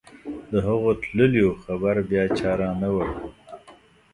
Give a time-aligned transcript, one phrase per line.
[0.51, 3.07] د هغو تللیو خبر بیا چا رانه وړ.